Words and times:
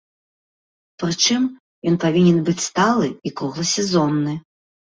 Прычым, 1.03 1.43
ён 1.91 1.99
павінен 2.05 2.41
быць 2.47 2.65
сталы 2.69 3.07
і 3.29 3.37
кругласезонны. 3.43 4.33